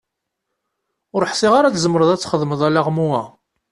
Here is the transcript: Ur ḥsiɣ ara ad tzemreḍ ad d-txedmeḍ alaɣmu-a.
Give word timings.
Ur 1.15 1.23
ḥsiɣ 1.31 1.51
ara 1.55 1.67
ad 1.67 1.75
tzemreḍ 1.75 2.09
ad 2.11 2.17
d-txedmeḍ 2.19 2.61
alaɣmu-a. 2.67 3.21